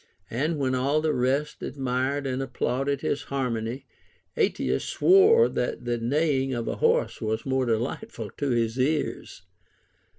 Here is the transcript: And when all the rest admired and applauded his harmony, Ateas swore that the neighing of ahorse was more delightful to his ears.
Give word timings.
And 0.31 0.57
when 0.57 0.73
all 0.73 0.99
the 0.99 1.13
rest 1.13 1.61
admired 1.61 2.25
and 2.25 2.41
applauded 2.41 3.01
his 3.01 3.21
harmony, 3.29 3.85
Ateas 4.35 4.81
swore 4.83 5.47
that 5.47 5.85
the 5.85 5.99
neighing 5.99 6.55
of 6.55 6.65
ahorse 6.67 7.21
was 7.21 7.45
more 7.45 7.67
delightful 7.67 8.31
to 8.31 8.49
his 8.49 8.79
ears. 8.79 9.43